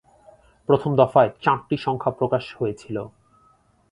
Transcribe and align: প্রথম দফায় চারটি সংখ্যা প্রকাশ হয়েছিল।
প্রথম 0.69 0.91
দফায় 0.95 1.31
চারটি 1.41 1.75
সংখ্যা 1.77 2.11
প্রকাশ 2.11 2.43
হয়েছিল। 2.59 2.97